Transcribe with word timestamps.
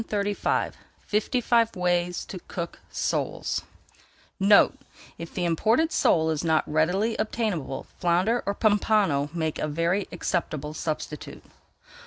[Page 0.01 0.07
379] 0.09 0.73
FIFTY 1.05 1.41
FIVE 1.41 1.75
WAYS 1.75 2.25
TO 2.25 2.39
COOK 2.47 2.79
SOLES 2.89 3.61
NOTE: 4.39 4.79
If 5.19 5.31
the 5.35 5.45
imported 5.45 5.91
sole 5.91 6.31
is 6.31 6.43
not 6.43 6.63
readily 6.67 7.15
obtainable, 7.17 7.85
flounder 7.99 8.41
or 8.47 8.55
pompano 8.55 9.29
makes 9.31 9.61
a 9.61 9.67
very 9.67 10.07
acceptable 10.11 10.73
substitute. 10.73 11.43